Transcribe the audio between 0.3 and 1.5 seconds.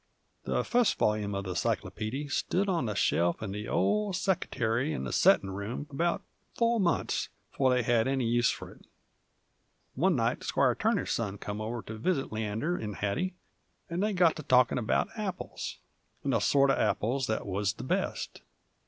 The fust volyume of